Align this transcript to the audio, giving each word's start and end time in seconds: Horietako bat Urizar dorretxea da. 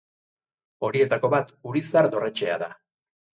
Horietako 0.87 1.31
bat 1.33 1.51
Urizar 1.73 2.09
dorretxea 2.17 2.57
da. 2.65 2.73